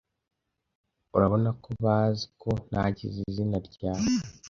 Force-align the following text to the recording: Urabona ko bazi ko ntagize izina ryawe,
Urabona 1.15 1.49
ko 1.63 1.69
bazi 1.83 2.25
ko 2.41 2.49
ntagize 2.69 3.19
izina 3.29 3.57
ryawe, 3.67 4.07